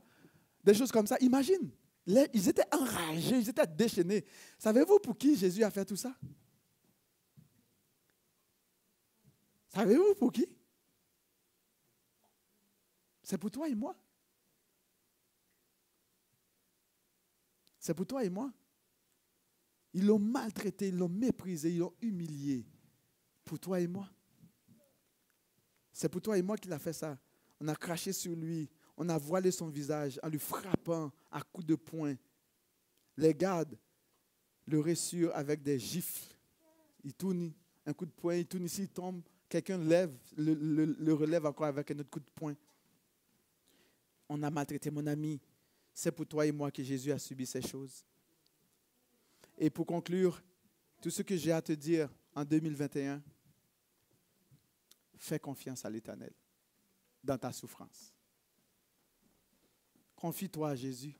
[0.63, 1.17] Des choses comme ça.
[1.19, 1.71] Imagine.
[2.07, 4.23] Ils étaient enragés, ils étaient déchaînés.
[4.59, 6.15] Savez-vous pour qui Jésus a fait tout ça?
[9.69, 10.47] Savez-vous pour qui?
[13.23, 13.95] C'est pour toi et moi.
[17.79, 18.53] C'est pour toi et moi.
[19.93, 22.65] Ils l'ont maltraité, ils l'ont méprisé, ils l'ont humilié.
[23.43, 24.09] Pour toi et moi.
[25.91, 27.17] C'est pour toi et moi qu'il a fait ça.
[27.59, 31.67] On a craché sur lui, on a voilé son visage en lui frappant à coups
[31.67, 32.15] de poing.
[33.17, 33.77] Les gardes
[34.67, 36.33] le ressurent avec des gifles.
[37.03, 37.51] Il tourne
[37.85, 39.21] un coup de poing, il tourne ici, il tombe.
[39.47, 42.55] Quelqu'un lève, le, relève encore avec un autre coup de poing.
[44.27, 45.39] On a maltraité mon ami.
[45.93, 48.03] C'est pour toi et moi que Jésus a subi ces choses.
[49.57, 50.41] Et pour conclure,
[51.01, 53.21] tout ce que j'ai à te dire en 2021,
[55.17, 56.33] fais confiance à l'Éternel
[57.23, 58.14] dans ta souffrance.
[60.25, 61.15] Confie-toi à Jésus.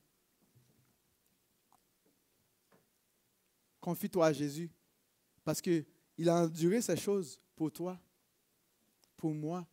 [3.80, 4.72] Confie-toi à Jésus.
[5.44, 5.86] Parce qu'il
[6.28, 8.00] a enduré ces choses pour toi,
[9.16, 9.64] pour moi,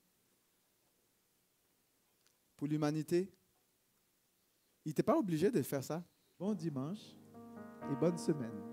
[2.56, 3.32] pour l'humanité.
[4.84, 6.04] Il n'était pas obligé de faire ça.
[6.38, 7.16] Bon dimanche
[7.90, 8.71] et bonne semaine.